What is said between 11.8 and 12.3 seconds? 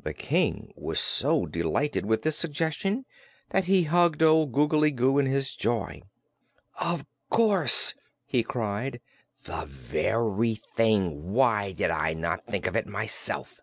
I